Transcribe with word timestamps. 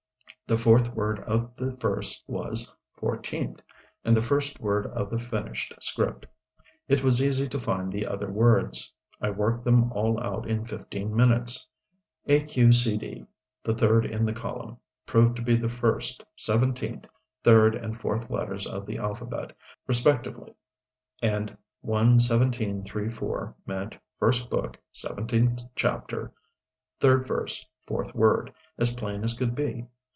The 0.47 0.57
fourth 0.57 0.93
word 0.93 1.19
of 1.21 1.55
the 1.55 1.73
verse 1.77 2.21
was 2.27 2.75
fourteenth 2.97 3.63
and 4.03 4.17
the 4.17 4.21
first 4.21 4.59
word 4.59 4.85
of 4.87 5.09
the 5.09 5.17
finished 5.17 5.73
script. 5.79 6.25
It 6.89 7.01
was 7.03 7.23
easy 7.23 7.47
to 7.47 7.57
find 7.57 7.89
the 7.89 8.05
other 8.05 8.29
words. 8.29 8.91
I 9.21 9.29
worked 9.29 9.63
them 9.63 9.93
all 9.93 10.21
out 10.21 10.49
in 10.49 10.65
fifteen 10.65 11.15
minutes. 11.15 11.65
"Aqcd," 12.27 13.25
the 13.63 13.73
third 13.73 14.05
in 14.05 14.25
the 14.25 14.33
column, 14.33 14.75
proved 15.05 15.37
to 15.37 15.41
be 15.41 15.55
the 15.55 15.69
first, 15.69 16.21
seventeenth, 16.35 17.07
third, 17.45 17.75
and 17.81 17.97
fourth 17.97 18.29
letters 18.29 18.67
of 18.67 18.85
the 18.85 18.97
alphabet, 18.97 19.55
respectively, 19.87 20.53
and 21.21 21.57
1 21.79 22.19
17 22.19 22.83
3 22.83 23.09
4 23.09 23.55
meant 23.65 23.95
first 24.19 24.49
book, 24.49 24.77
seventeenth 24.91 25.61
chapter, 25.77 26.33
third 26.99 27.25
verse, 27.25 27.65
fourth 27.87 28.13
word, 28.13 28.53
as 28.77 28.93
plain 28.95 29.23
as 29.23 29.33
could 29.33 29.55
be. 29.55 29.85